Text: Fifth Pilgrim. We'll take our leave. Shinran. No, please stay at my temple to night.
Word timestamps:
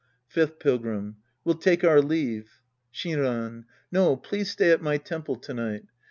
Fifth 0.27 0.57
Pilgrim. 0.57 1.17
We'll 1.45 1.53
take 1.59 1.83
our 1.83 2.01
leave. 2.01 2.59
Shinran. 2.91 3.65
No, 3.91 4.15
please 4.17 4.49
stay 4.49 4.71
at 4.71 4.81
my 4.81 4.97
temple 4.97 5.35
to 5.35 5.53
night. 5.53 5.83